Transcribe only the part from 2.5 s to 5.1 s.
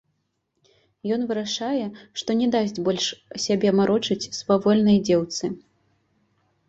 дасць больш сябе марочыць свавольнай